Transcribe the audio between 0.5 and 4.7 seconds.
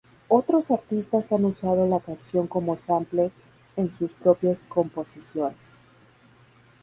artistas han usado la canción como sample en sus propias